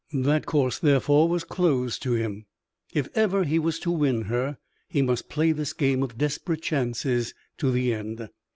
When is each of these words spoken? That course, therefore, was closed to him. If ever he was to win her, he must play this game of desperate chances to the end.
That 0.15 0.47
course, 0.47 0.79
therefore, 0.79 1.29
was 1.29 1.43
closed 1.43 2.01
to 2.01 2.13
him. 2.13 2.47
If 2.91 3.07
ever 3.13 3.43
he 3.43 3.59
was 3.59 3.77
to 3.81 3.91
win 3.91 4.23
her, 4.23 4.57
he 4.89 5.03
must 5.03 5.29
play 5.29 5.51
this 5.51 5.73
game 5.73 6.01
of 6.01 6.17
desperate 6.17 6.63
chances 6.63 7.35
to 7.59 7.69
the 7.69 7.93
end. 7.93 8.27